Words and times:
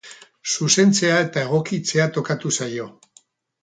Zuzentzea 0.53 1.21
eta 1.27 1.45
egokitzea 1.45 2.11
tokatu 2.19 2.57
zaio. 2.59 2.93